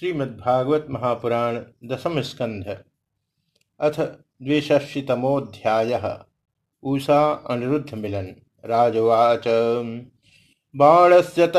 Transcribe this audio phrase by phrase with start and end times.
[0.00, 2.64] श्रीमद्भागवत महापुराण दशम स्कंध
[3.80, 4.00] अथ
[4.42, 6.18] द्विषष्टितमोध्याय
[6.84, 8.26] ऊषा अनिरुद्ध मिलन।
[8.64, 9.44] राजवाच।
[10.76, 11.52] बाणस्य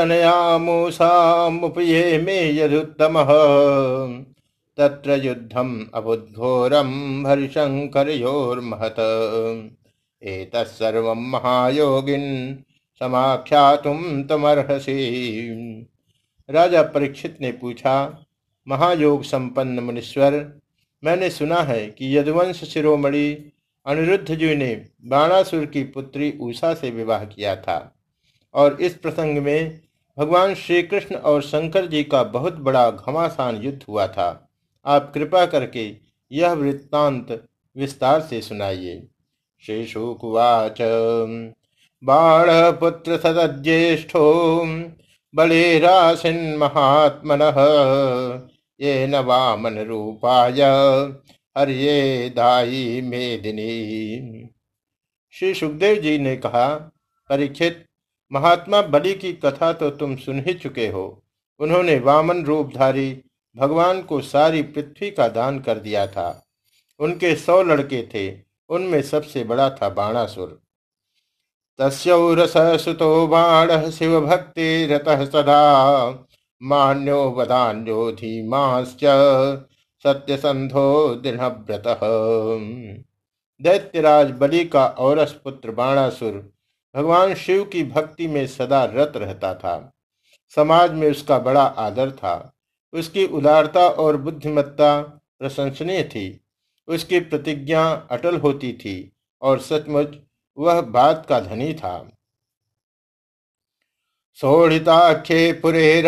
[0.57, 3.27] मूषामुपये मे यदुत्तमः।
[4.77, 8.99] तत्र युद्धम् अबुद्घोरं हरिशङ्करयोर्महत्।
[10.23, 12.55] एतत्सर्वं महायोगिन्
[12.99, 14.99] समाख्यातुं तमर्हसि।
[16.49, 18.25] राजा परीक्षित ने पूछा
[18.69, 20.59] महायोग संपन्न मुनीश्वर,
[21.03, 23.51] मैंने सुना है कि यदुवंश शिरोमणि
[23.85, 27.95] अनिरुद्ध जी ने बाणासुर की पुत्री उषा से विवाह किया था।
[28.53, 29.81] और इस प्रसंग में
[30.17, 34.49] भगवान श्री कृष्ण और शंकर जी का बहुत बड़ा घमासान युद्ध हुआ था।
[34.85, 35.95] आप कृपा करके
[36.31, 37.45] यह वृत्तांत
[37.77, 39.07] विस्तार से सुनाइए।
[39.65, 40.77] श्री शुकुवाच
[42.03, 44.63] बाण पुत्र सदज्येष्ठो
[46.57, 47.39] महात्मन
[48.79, 50.61] ये न वामन रूपाय
[51.55, 54.49] हरिये दाई मेदिनी।
[55.33, 56.67] श्री सुखदेव जी ने कहा
[57.29, 57.85] परीक्षित
[58.31, 61.23] महात्मा बलि की कथा तो तुम सुन ही चुके हो।
[61.59, 63.21] उन्होंने वामन रूपधारी
[63.55, 66.45] भगवान को सारी पृथ्वी का दान कर दिया था।
[66.99, 70.59] उनके सौ लड़के थे, उनमें सबसे बड़ा था बाणासुर।
[71.79, 76.25] तस्ौरस सुतो बाण शिव भक्ति रतः सदा।
[76.63, 78.99] मान्यो वदान्यो धीमाश्च
[80.03, 81.83] सत्यसंधो दृढ़व्रत
[83.61, 86.53] दैत्यराज बलि का औरस पुत्र बाणासुर
[86.95, 89.93] भगवान शिव की भक्ति में सदा रत रहता था।
[90.55, 92.53] समाज में उसका बड़ा आदर था।
[92.93, 95.01] उसकी उदारता और बुद्धिमत्ता
[95.39, 96.41] प्रशंसनीय थी।
[96.87, 100.15] उसकी प्रतिज्ञा अटल होती थी और सचमुच
[100.57, 102.18] वह बात का धनी था।
[104.41, 106.01] सोढ़िताख्ये पुरे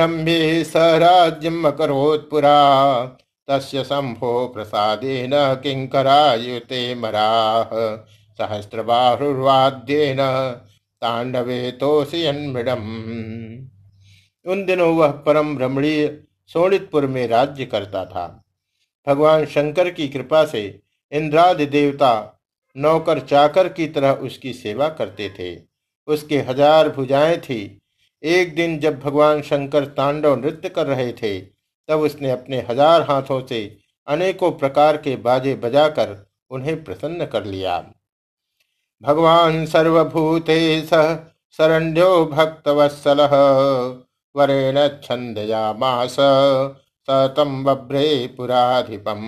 [3.47, 4.47] तस्य शंभो
[5.63, 6.95] किंकरायुते
[11.01, 12.87] तांडवे तोषयन्मृडम
[14.45, 16.07] उन दिनों वह परम रमणीय
[16.47, 18.25] सोणितपुर में राज्य करता था।
[19.07, 20.63] भगवान शंकर की कृपा से
[21.11, 22.13] इंद्रादि देवता
[22.75, 25.55] नौकर चाकर की तरह उसकी सेवा करते थे।
[26.07, 27.80] उसके हज़ार भुजाएँ थी।
[28.23, 31.39] एक दिन जब भगवान शंकर तांडव नृत्य कर रहे थे,
[31.89, 33.59] तब उसने अपने हज़ार हाथों से
[34.07, 36.15] अनेकों प्रकार के बाजे बजाकर
[36.51, 37.79] उन्हें प्रसन्न कर लिया।
[39.03, 41.15] भगवान सर्वभूते सह
[41.59, 43.19] शरण्यो भक्तवत्सल,
[44.35, 46.15] वरेण छंदयामास
[47.07, 48.05] सतम बभ्रे
[48.37, 49.21] पुराधिपम।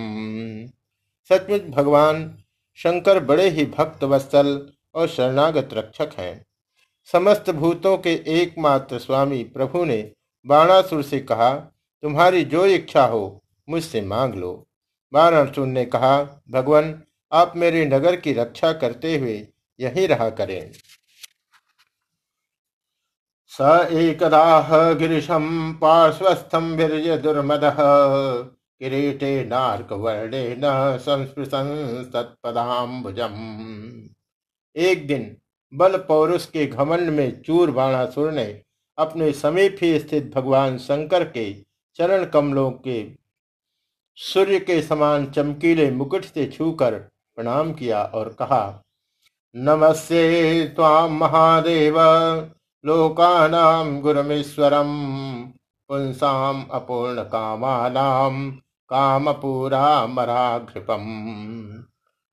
[1.30, 2.30] सचमुच भगवान
[2.78, 4.58] शंकर बड़े ही भक्त वत्सल
[4.94, 6.44] और शरणागत रक्षक हैं।
[7.08, 10.12] समस्त भूतों के एकमात्र स्वामी प्रभु ने
[10.46, 11.54] बाणासुर से कहा,
[12.02, 14.52] तुम्हारी जो इच्छा हो, मुझसे मांग लो।
[15.12, 19.36] बाणासुर ने कहा, भगवान, आप मेरे नगर की रक्षा करते हुए
[19.80, 20.72] यही रहा करें।
[23.52, 27.60] स एकदाह गिरीशम पार्श्वस्थम वीर्य दुर्मद
[28.80, 30.62] किरीटे नार्कवर्णेन
[30.98, 33.34] संस्पृशन तत्पदाम्बुजम
[34.76, 35.36] एक दिन
[35.72, 38.62] बल पौरुष के घमंड में चूर बाणासुर ने
[38.98, 41.52] अपने समीप ही स्थित भगवान शंकर के
[41.98, 43.02] चरण कमलों के
[44.18, 46.94] सूर्य के समान चमकीले मुकुट से छूकर
[47.38, 48.82] प्रणाम किया और कहा,
[49.54, 51.98] नमस्ते ताम महादेव
[52.84, 54.92] लोकानाम गुरमेश्वरम
[55.90, 58.50] पुंसाम अपूर्ण कामानाम
[58.90, 61.04] कामपूरा मराघृपम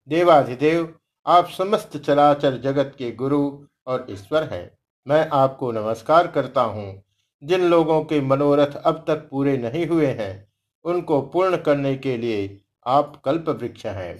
[0.07, 3.41] देवाधिदेव आप समस्त चराचर जगत के गुरु
[3.87, 4.71] और ईश्वर हैं।
[5.07, 7.03] मैं आपको नमस्कार करता हूँ।
[7.43, 10.47] जिन लोगों के मनोरथ अब तक पूरे नहीं हुए हैं,
[10.85, 14.19] उनको पूर्ण करने के लिए आप कल्प वृक्ष हैं।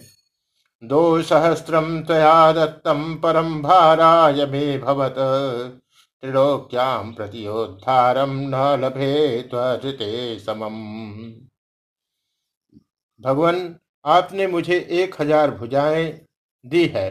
[0.84, 5.16] दो सहस्रम तया दत्तम परम भाराय मे भवत।
[6.24, 10.82] त्रिलोक्याम प्रतियोद्धारम न लभे त्वते समम।
[13.22, 16.12] भगवान, आपने मुझे एक हज़ार भुजाएँ
[16.66, 17.10] दी है,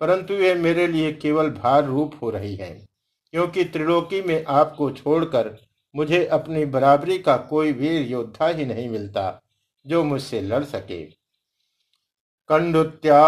[0.00, 2.70] परंतु वे मेरे लिए केवल भार रूप हो रही है,
[3.34, 5.56] क्योंकि त्रिलोकी में आपको छोड़कर
[5.94, 9.40] मुझे अपनी बराबरी का कोई वीर योद्धा ही नहीं मिलता
[9.86, 11.02] जो मुझसे लड़ सके।
[12.50, 13.22] कंडुत्या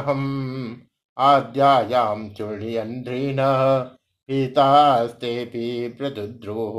[0.00, 0.22] हम
[1.16, 3.36] आद्यायाम चूर्णियंद्रीन
[4.28, 5.34] पीतास्ते
[5.90, 6.78] प्रदुद्रोह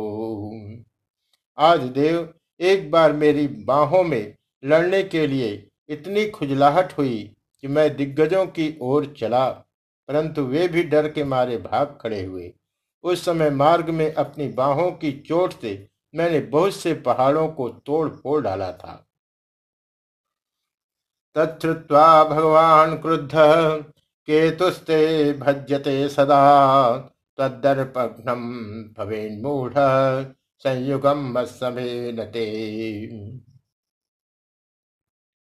[1.57, 4.33] आज देव एक बार मेरी बाहों में
[4.65, 7.17] लड़ने के लिए इतनी खुजलाहट हुई
[7.63, 9.49] कि मैं दिग्गजों की ओर चला,
[10.09, 12.53] परंतु वे भी डर के मारे भाग खड़े हुए।
[13.03, 18.09] उस समय मार्ग में अपनी बाहों की चोट से मैंने बहुत से पहाड़ों को तोड़
[18.09, 19.01] फोड़ डाला था।
[21.35, 23.31] तत्वा भगवान क्रुद्ध,
[24.27, 26.97] केतुस्ते भज्यते सदा
[27.37, 28.43] तदर्पघ्नम
[28.97, 29.73] भवेन्मूढ़,
[30.57, 32.45] संयुगम नते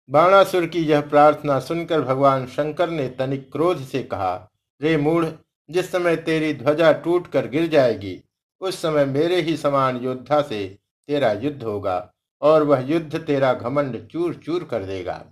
[0.09, 4.51] बाणासुर की यह प्रार्थना सुनकर भगवान शंकर ने तनिक क्रोध से कहा,
[4.81, 5.27] रे मूढ़,
[5.71, 8.21] जिस समय तेरी ध्वजा टूट कर गिर जाएगी,
[8.61, 14.07] उस समय मेरे ही समान योद्धा से तेरा युद्ध होगा और वह युद्ध तेरा घमंड
[14.09, 15.25] चूर चूर कर देगा।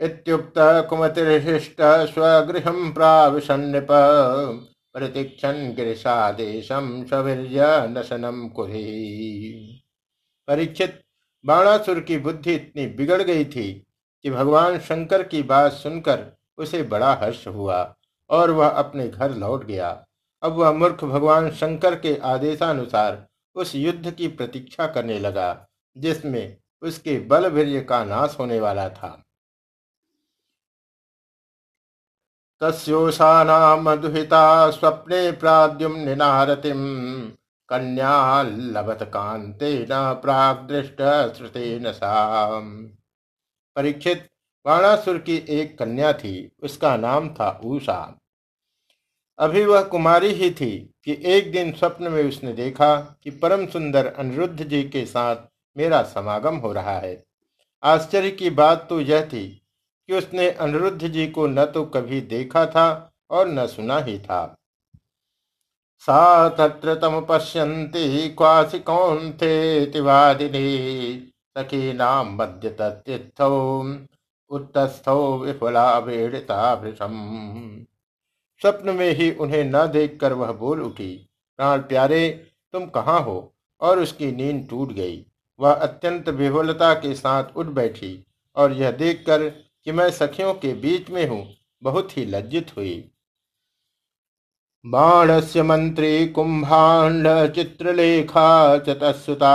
[0.00, 1.82] इत्युक्त कुमतिशिष्ट
[2.14, 3.86] स्वगृह प्राविशन्नप
[4.94, 9.82] प्रतीक्षण गिरिशादेशम सवीर्य नशनम कुरी
[10.48, 11.02] परीक्षित
[11.46, 13.72] बाणासुर की बुद्धि इतनी बिगड़ गई थी
[14.24, 16.26] कि भगवान शंकर की बात सुनकर
[16.58, 17.96] उसे बड़ा हर्ष हुआ
[18.30, 19.90] और वह अपने घर लौट गया।
[20.42, 25.66] अब वह मूर्ख भगवान शंकर के आदेशानुसार उस युद्ध की प्रतीक्षा करने लगा,
[25.96, 29.22] जिसमें उसके बल वीर्य का नाश होने वाला था।
[32.60, 36.82] तस्ोषाना मधुहिता स्वप्ने प्राद्युम निनारतिम।
[37.68, 41.02] कन्या लभत कांते न प्राग दृष्ट
[41.36, 41.92] श्रुतेन
[43.76, 44.28] परीक्षित
[44.66, 48.18] वाणासुर की एक कन्या थी, उसका नाम था ऊषा।
[49.38, 50.70] अभी वह कुमारी ही थी
[51.04, 55.36] कि एक दिन स्वप्न में उसने देखा कि परम सुंदर अनिरुद्ध जी के साथ
[55.76, 57.22] मेरा समागम हो रहा है।
[57.82, 59.46] आश्चर्य की बात तो यह थी
[60.08, 64.56] कि उसने अनिरुद्ध जी को न तो कभी देखा था और न सुना ही था।
[66.00, 68.78] सा तत्र तम पश्यन्ति क्वासि
[71.58, 73.82] सखी नाम मध्य तत्थौ
[74.50, 77.14] उत्तस्थौ विफला वेड़ता भृषम
[78.62, 81.12] स्वप्न में ही उन्हें न देखकर वह बोल उठी,
[81.58, 82.28] प्राण प्यारे,
[82.72, 83.52] तुम कहाँ हो?
[83.80, 85.24] और उसकी नींद टूट गई।
[85.60, 88.26] वह अत्यंत विफलता के साथ उठ बैठी
[88.56, 91.46] और यह देखकर कि मैं सखियों के बीच में हूँ,
[91.82, 93.10] बहुत ही लज्जित हुई।
[94.86, 99.54] बाणस्य मंत्री कुंभाण्ड चित्रलेखा चतसुता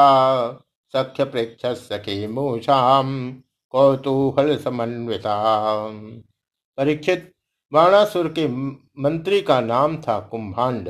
[0.94, 3.31] सख्य प्रेक्ष सखी मूषाम
[3.69, 5.36] कौतूहल समन्विता।
[6.78, 7.31] परीक्षित
[7.74, 8.48] बाणासुर के
[9.01, 10.89] मंत्री का नाम था कुंभांड।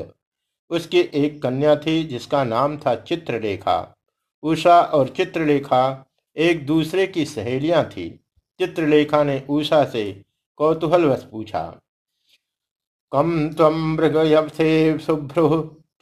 [0.70, 3.96] उसकी एक कन्या थी जिसका नाम था चित्रलेखा।
[4.42, 6.06] उषा और चित्रलेखा
[6.36, 8.24] एक दूसरे की सहेलियाँ थी।
[8.58, 10.22] चित्रलेखा ने उषा से
[10.56, 11.81] कौतूहलवश पूछा
[13.12, 15.48] कम तम मृगयसे शुभ्रु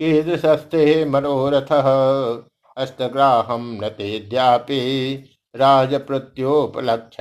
[0.00, 1.72] कीदृशस्ते मनोरथ।
[2.76, 4.78] हस्तग्राहम न तेद्यापि
[5.54, 7.16] राजप्रत्योपलक्ष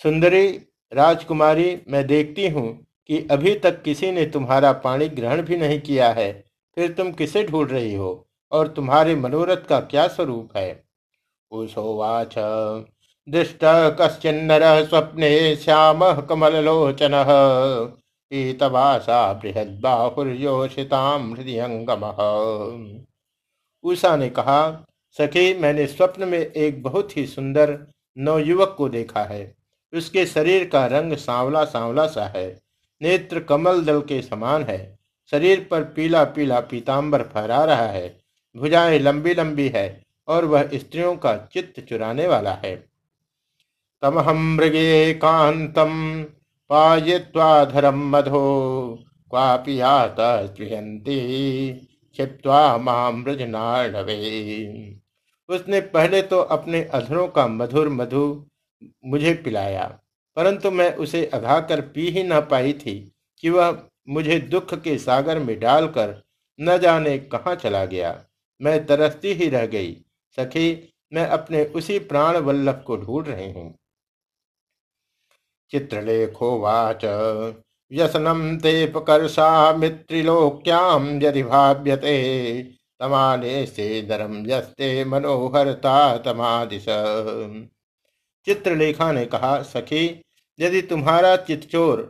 [0.00, 0.46] सुंदरी,
[0.92, 2.66] राजकुमारी, मैं देखती हूँ
[3.08, 6.32] कि अभी तक किसी ने तुम्हारा पाणी ग्रहण भी नहीं किया है,
[6.76, 8.10] फिर तुम किसे ढूंढ रही हो
[8.52, 10.84] और तुम्हारे मनोरथ का क्या स्वरूप है?
[11.52, 12.34] उषोवाच
[13.28, 13.58] दृष्ट
[14.00, 17.10] कश्चिन्नर स्वप्ने श्याम कमल कमलोचन
[18.30, 22.00] पीतवासा बृहद्बाहुर्योषिताम हृदयंगम
[23.82, 24.86] उषा ने कहा,
[25.18, 27.86] सखी, मैंने स्वप्न में एक बहुत ही सुंदर
[28.18, 29.54] नवयुवक को देखा है।
[29.94, 32.60] उसके शरीर का रंग सांवला सांवला सा है।
[33.02, 34.98] नेत्र कमल दल के समान है।
[35.30, 38.20] शरीर पर पीला पीला पीताम्बर फहरा रहा है।
[38.56, 42.93] भुजाएँ लंबी लंबी है और वह स्त्रियों का चित्त चुराने वाला है।
[44.04, 45.92] तमहम मृगे कांतम
[46.70, 48.40] पाय्वाधरम मधो
[49.30, 49.76] क्वापि
[52.16, 52.58] छिप्वा
[55.48, 58.24] उसने पहले तो अपने अधरों का मधुर मधु
[59.06, 59.84] मुझे पिलाया,
[60.36, 62.94] परंतु मैं उसे अघा कर पी ही न पाई थी
[63.42, 66.14] कि वह मुझे दुख के सागर में डालकर
[66.58, 68.14] न जाने कहाँ चला गया।
[68.60, 69.92] मैं तरसती ही रह गई,
[70.38, 73.74] सखी, मैं अपने उसी प्राण वल्लभ को ढूंढ रही हूँ।
[75.74, 77.04] चित्रलेखोवाच
[77.90, 82.16] व्यसनम ते प्रकर्षा मित्रिलोक्याम यदि भाव्यते
[83.00, 86.84] तमाने से दरम यस्ते मनोहरता तमादिश।
[88.46, 90.06] चित्रलेखा ने कहा, सखी,
[90.58, 92.00] यदि तुम्हारा चितचोर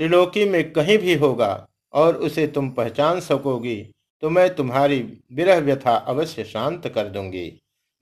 [0.00, 3.76] त्रिलोकी में कहीं भी होगा और उसे तुम पहचान सकोगी
[4.22, 5.00] तो मैं तुम्हारी
[5.32, 7.50] विरह व्यथा अवश्य शांत कर दूँगी।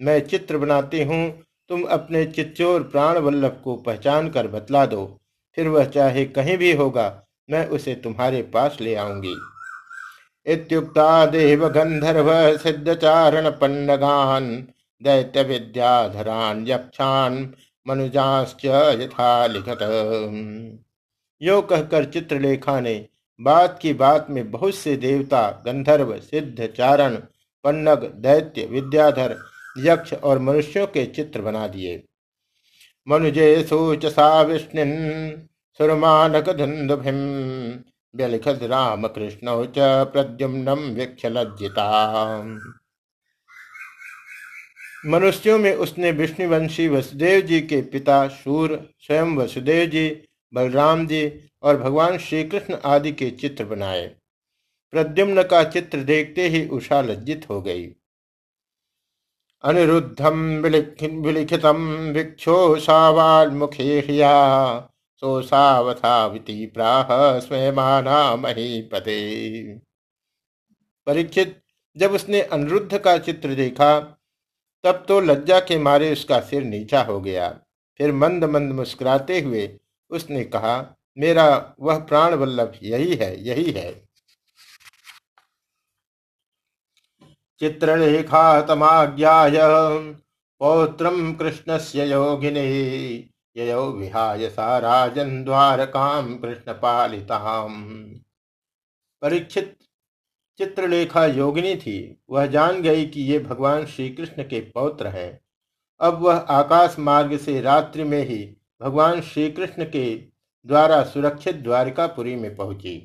[0.01, 1.23] मैं चित्र बनाती हूँ
[1.71, 5.05] तुम अपने चिच्चोर प्राण वल्लभ को पहचान कर बतला दो।
[5.57, 9.35] फिर वह चाहे कहीं भी होगा, मैं उसे तुम्हारे पास ले आऊँगी।
[10.47, 14.51] इत्युक्ता देव गंधर्व सिद्धचारण पन्नगान
[15.03, 17.55] दैत्य विद्याधरान यक्षान
[17.87, 19.79] मनुजाश्च यथा लिखत।
[21.41, 22.95] यो कहकर चित्रलेखा ने
[23.41, 27.17] बात की बात में बहुत से देवता गंधर्व सिद्ध चारण
[27.65, 29.37] पन्नग दैत्य विद्याधर
[29.79, 32.03] यक्ष और मनुष्यों के चित्र बना दिए।
[33.09, 34.85] मनुजे सूचसा विष्णु
[35.81, 37.17] सुरमानक धुंदभिम
[38.15, 39.79] व्यलिखत राम कृष्ण च
[40.13, 41.87] प्रद्युम्नम वीक्ष लज्जिता
[45.07, 50.09] मनुष्यों में उसने विष्णुवंशी वसुदेव जी के पिता सूर स्वयं वसुदेव जी,
[50.53, 54.07] बलराम जी और भगवान श्री कृष्ण आदि के चित्र बनाए।
[54.93, 57.87] प्रद्युम्न का चित्र देखते ही उषा लज्जित हो गई।
[59.65, 61.79] अनिरुद्धम विलिखितम
[62.13, 64.03] भिक्षो सावाल्मुखे
[65.23, 67.09] सोसावथाविति प्राह
[67.41, 69.17] स्वयमाना महीपते
[71.07, 71.61] परीक्षित,
[71.97, 73.99] जब उसने अनिरुद्ध का चित्र देखा,
[74.85, 77.49] तब तो लज्जा के मारे उसका सिर नीचा हो गया।
[78.01, 79.69] फिर मंद मंद मुस्कुराते हुए
[80.11, 80.77] उसने कहा,
[81.19, 84.06] मेरा वह प्राण वल्लभ यही है यही है।
[87.61, 89.59] चित्रलेखा तमाज्ञाय
[90.61, 92.65] पौत्रम कृष्णस्य योगिने,
[93.57, 95.45] ययो विहाय सा राजन
[96.43, 97.75] कृष्ण पालिताम
[99.23, 99.77] परीक्षित
[100.61, 105.41] चित्रलेखा योगिनी थी, वह जान गई कि ये भगवान श्री कृष्ण के पौत्र हैं।
[106.01, 108.39] अब वह आकाश मार्ग से रात्रि में ही
[108.83, 110.15] भगवान श्री कृष्ण के
[110.67, 112.99] द्वारा सुरक्षित द्वारिकापुरी में पहुँची।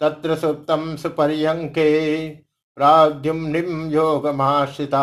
[0.00, 2.28] तत्र सुप्तम सुपर्यंके
[2.78, 5.00] प्राद्युम्निम योगमाश्रिता।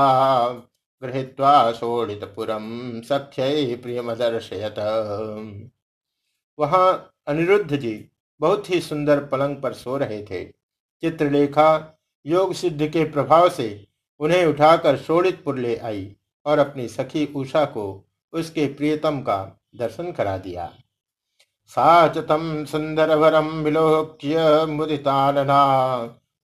[1.02, 2.68] गृहीत्वा शोड़ितपुरम
[3.02, 4.76] सख्य प्रियमदर्शयत।
[6.60, 7.94] वहाँ अनिरुद्ध जी
[8.42, 10.44] बहुत ही सुंदर पलंग पर सो रहे थे।
[11.04, 13.88] चित्रलेखा योग सिद्ध के प्रभाव से
[14.20, 16.16] उन्हें उठाकर शोड़ितपुर ले आई
[16.46, 20.74] और अपनी सखी उषा को उसके प्रियतम का दर्शन करा दिया।
[21.68, 25.64] साचतम सुंदर वरम विलोक्य मुदितानना।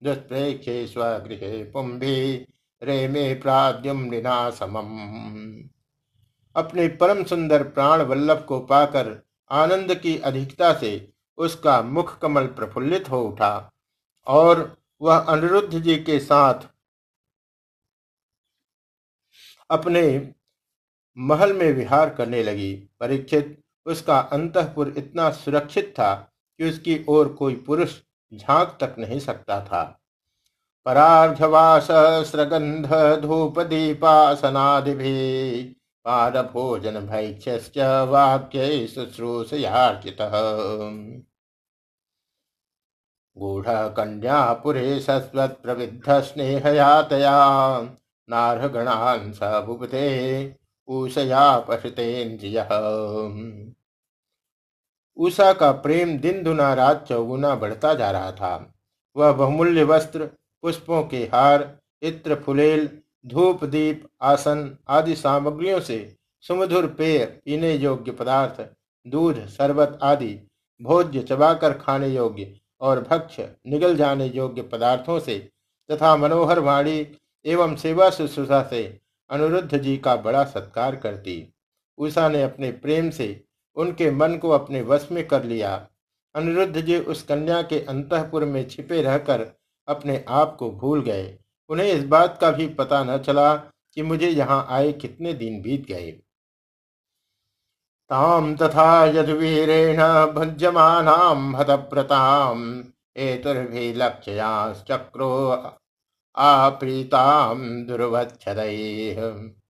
[0.04, 2.46] दुष्प्रेक्षे स्वगृहे पुंभी
[2.84, 4.98] रेमे प्राद्युम्निना समम
[6.56, 13.10] अपने परम सुंदर प्राण वल्लभ को पाकर आनंद की अधिकता से उसका मुख कमल प्रफुल्लित
[13.10, 13.72] हो उठा
[14.28, 16.68] और वह अनिरुद्ध जी के साथ
[19.70, 20.34] अपने
[21.18, 26.14] महल में विहार करने लगी। परीक्षित, उसका अंतपुर इतना सुरक्षित था
[26.60, 28.00] कि उसकी ओर कोई पुरुष
[28.34, 29.84] झाँक तक नहीं सकता था।
[30.86, 31.88] परार्घवास
[32.28, 32.88] स्रगंध
[33.22, 34.94] धूप दीपासनादि
[36.06, 40.18] पाद भोजन भैक्ष्य वाक्य शुश्रूषयार्चित।
[43.38, 47.36] गूढ़ कन्यापुरे सस्वत् प्रविद्ध स्नेहयातया
[48.30, 50.10] नारगणान् स बुबुधे
[50.88, 52.58] ऊषया पशुतेन्द्रिय
[55.18, 58.56] उषा का प्रेम दिन दुना रात चौगुना बढ़ता जा रहा था।
[59.16, 60.26] वह बहुमूल्य वस्त्र,
[60.64, 62.90] पुष्पों के हार, इत्र फुलेल,
[63.26, 66.00] धूप दीप, आसन आदि सामग्रियों से
[66.44, 68.62] सुमधुर पेय, पीने योग्य पदार्थ,
[69.06, 70.38] दूध, शरबत आदि
[70.82, 75.38] भोज्य चबाकर खाने योग्य और भक्ष निगल जाने योग्य पदार्थों से
[75.90, 77.00] तथा मनोहर वाणी
[77.46, 78.84] एवं सेवा शुश्रूषा से
[79.30, 81.36] अनुरुद्ध जी का बड़ा सत्कार करती
[81.98, 83.28] उषा ने अपने प्रेम से
[83.76, 85.88] उनके मन को अपने वश में कर लिया।
[86.36, 89.48] अनिरुद्ध जी उस कन्या के अंतपुर में छिपे रहकर
[89.88, 93.64] अपने आप को भूल गए। उन्हें इस बात का भी पता न चला
[93.94, 96.22] कि मुझे यहाँ आए कितने दिन बीत गए।
[98.10, 102.84] ताम तथा यदवीरेण यदुवीरेण भज्यमानां हतप्रताम्
[103.18, 105.64] एतुर्भिलक्ष्याश्चक्रो
[106.36, 109.61] आप्रीतां दुर्वच्छदैः।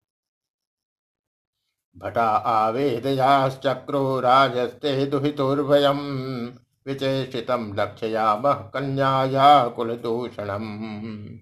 [1.97, 6.47] भटा आवेदयाश्चक्रो राजस्ते दुहितुर्भयम्।
[6.87, 11.37] विचेषितं लक्ष्यामः कन्याया कुलदूषणम्।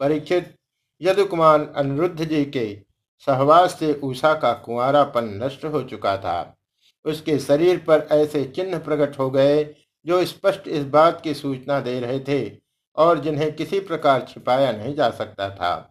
[0.00, 0.54] परीक्षित
[1.02, 2.82] यदुकुमार अनिरुद्ध जी के
[3.26, 6.56] सहवास से उषा का कुंवरापन नष्ट हो चुका था।
[7.04, 9.74] उसके शरीर पर ऐसे चिन्ह प्रकट हो गए
[10.06, 12.56] जो स्पष्ट इस, इस बात की सूचना दे रहे थे
[12.96, 15.90] और जिन्हें किसी प्रकार छिपाया नहीं जा सकता था।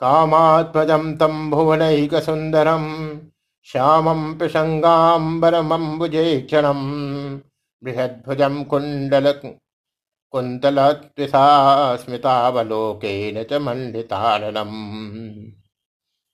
[0.00, 2.84] कामात्मजम तम भुवनैक सुंदरम
[3.72, 7.38] श्यामं पिशङ्गाम्बरमम्बुजे क्षणम्
[7.84, 9.34] बृहद्भुजं कुण्डल
[10.30, 11.96] कुन्तलत्विषा
[13.42, 14.70] च मंडिताननम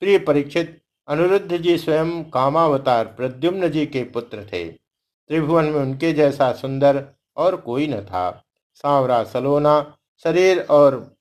[0.00, 4.74] प्रिय परीक्षित अनिरुद्ध जी स्वयं कामावतार प्रद्युम्न जी के पुत्र थे।
[5.28, 11.16] त्रिभुवन में उनके जैसा सुंदर और कोई न था। सांवरा सलोना, शरीर और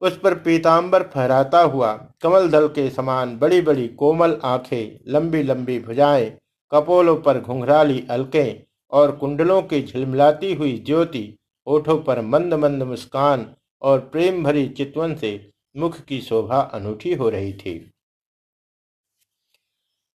[0.00, 5.78] उस पर पीताम्बर फहराता हुआ, कमल दल के समान बड़ी बड़ी कोमल आँखें लंबी लंबी
[5.78, 6.30] भुजाएँ,
[6.72, 13.54] कपोलों पर घुंघराली अलकें और कुंडलों की झिलमिलाती हुई ज्योति, ओठों पर मंद मंद मुस्कान
[13.82, 17.90] और प्रेम भरी चितवन से मुख की शोभा अनूठी हो रही थी।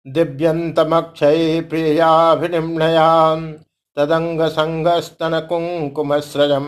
[0.08, 3.36] दिव्यंतमक्षय प्रियाभिनिम्नया
[3.98, 6.66] तदंग संगस्तन कुंकुमस्रजम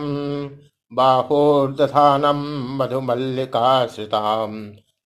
[0.92, 2.40] बाहोर्दधानम
[2.78, 4.52] मधुमल्लिकाश्रिताम,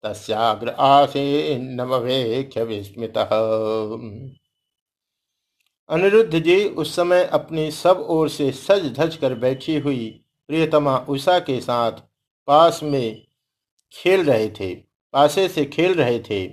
[0.04, 3.18] तस्याग्र आसीनमवेक्ष विस्मित।
[5.90, 10.08] अनिरुद्ध जी उस समय अपनी सब ओर से सज धज कर बैठी हुई
[10.50, 11.92] प्रियतमा उषा के साथ
[12.48, 13.26] पास में
[13.94, 14.74] खेल रहे थे,
[15.14, 16.46] पासे से खेल रहे थे।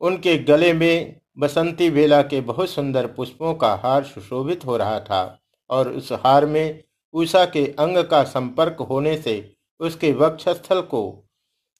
[0.00, 5.40] उनके गले में बसंती बेला के बहुत सुंदर पुष्पों का हार सुशोभित हो रहा था
[5.70, 6.82] और उस हार में
[7.14, 11.24] उषा के अंग का संपर्क होने से उसके वक्षस्थल को,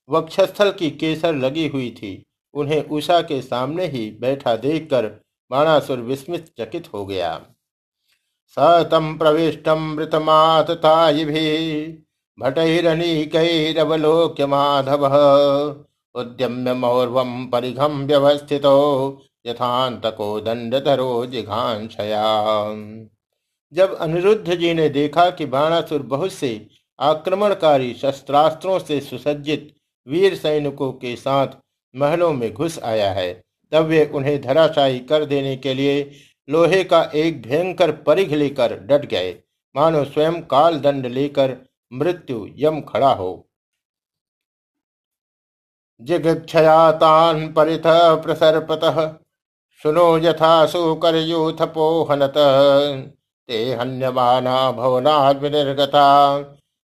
[0.09, 5.07] वक्षस्थल की केसर लगी हुई थी। उन्हें उषा के सामने ही बैठा देखकर
[5.51, 7.47] बाणासुर विस्मित चकित हो गया।
[8.57, 12.05] सतम प्रविष्टम मृतमाततायिभि
[12.39, 15.07] भटैरनीकैरवलोक्य माधव
[16.15, 22.45] उद्यम्य मौर्वम परिघम व्यवस्थितो यथान्तको दंडधरो जिघांशया
[23.73, 29.75] जब अनिरुद्ध जी ने देखा कि बाणासुर बहुत से आक्रमणकारी शस्त्रास्त्रों से सुसज्जित
[30.07, 31.49] वीर सैनिकों के साथ
[31.95, 33.33] महलों में घुस आया है,
[33.73, 36.11] तब वे उन्हें धराशायी कर देने के लिए
[36.49, 39.33] लोहे का एक भयंकर परिघ लेकर डट गए।
[39.75, 41.57] मानो स्वयं काल दंड लेकर
[41.93, 43.47] मृत्यु यम खड़ा हो।
[46.01, 47.83] जिगक्षयातान परिथ
[48.23, 48.81] प्रसर्पत,
[49.83, 52.35] सुनो यथा सुकर यूथ पोहनत
[53.51, 56.07] ते हन्यमाना भवनाद विनिर्गता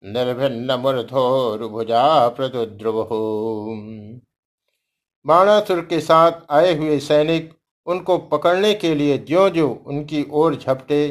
[0.04, 3.00] निर्भिन्न मूर्धोर्भुजा प्रदुद्रुव।
[5.24, 7.52] बाणासुर के साथ आए हुए सैनिक
[7.86, 11.08] उनको पकड़ने के लिए ज्यो ज्यो उनकी ओर झपटे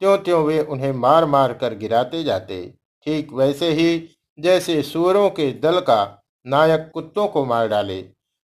[0.00, 2.60] त्यों त्यों वे उन्हें मार मार कर गिराते जाते।
[3.06, 3.90] ठीक वैसे ही
[4.38, 6.00] जैसे सूरों के दल का
[6.46, 8.00] नायक कुत्तों को मार डाले,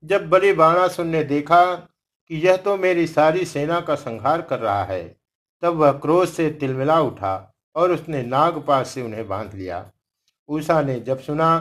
[0.04, 4.84] जब बलि बाणासुर ने देखा कि यह तो मेरी सारी सेना का संहार कर रहा
[4.84, 5.18] है,
[5.64, 9.92] तब वह क्रोध से तिलमिला उठा। और उसने नागपास से उन्हें बाँध लिया।
[10.50, 11.58] उषा ने जब सुना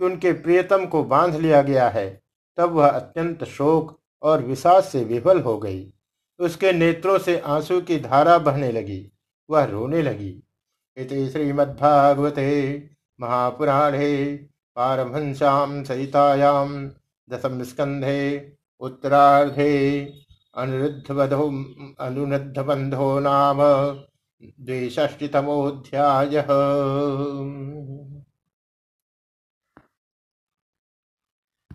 [0.00, 2.22] कि उनके प्रियतम को बाँध लिया गया है,
[2.58, 5.92] तब वह अत्यंत शोक और विषाद से विफल हो गई।
[6.40, 9.12] उसके नेत्रों से आँसू की धारा बहने लगी,
[9.50, 10.42] वह रोने लगी।
[10.96, 12.50] इति श्रीमद्भागवते
[13.20, 14.34] महापुराणे
[14.76, 16.90] पारमहंस्याम सहितायाम
[17.30, 19.72] दशम स्कंधे उत्तरार्धे
[20.56, 21.10] अनिरुद्ध
[22.00, 23.58] अनुरुद्ध बंधो नाम।
[24.42, 26.46] द्विषष्टितमोऽध्यायः।